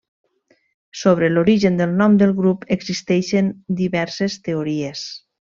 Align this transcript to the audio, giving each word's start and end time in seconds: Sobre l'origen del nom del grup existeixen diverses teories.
Sobre 1.01 1.27
l'origen 1.33 1.77
del 1.81 1.93
nom 2.01 2.17
del 2.23 2.33
grup 2.39 2.65
existeixen 2.79 3.55
diverses 3.83 4.43
teories. 4.49 5.09